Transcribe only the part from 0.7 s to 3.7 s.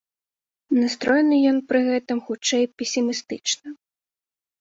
Настроены ён пры гэтым хутчэй песімістычна.